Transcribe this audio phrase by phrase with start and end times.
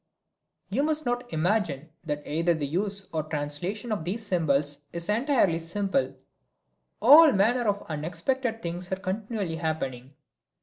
[0.71, 5.09] You must not imagine that either the use or the translation of these symbols is
[5.09, 6.15] entirely simple.
[6.99, 10.15] All manner of unexpected things are continually happening.